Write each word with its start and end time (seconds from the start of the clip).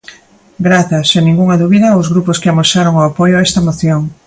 Grazas, 0.65 1.05
sen 1.11 1.23
ningunha 1.27 1.59
dúbida, 1.63 1.87
aos 1.91 2.07
grupos 2.13 2.39
que 2.41 2.49
amosaron 2.51 2.93
o 2.97 3.05
apoio 3.09 3.35
a 3.37 3.45
esta 3.47 3.65
moción. 3.67 4.01